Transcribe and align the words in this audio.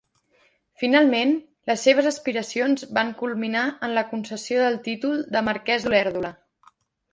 Finalment, 0.83 1.33
les 1.71 1.83
seves 1.87 2.07
aspiracions 2.13 2.87
van 2.99 3.13
culminar 3.21 3.67
en 3.89 3.95
la 3.99 4.05
concessió 4.15 4.65
del 4.67 4.81
títol 4.91 5.23
de 5.37 5.47
Marquès 5.51 5.89
d'Olèrdola. 5.89 6.35